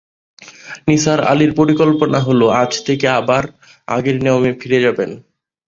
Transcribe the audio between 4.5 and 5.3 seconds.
ফিরে যাবেন।